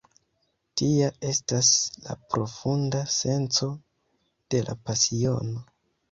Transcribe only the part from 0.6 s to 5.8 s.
Tia estas la profunda senco de la pasiono.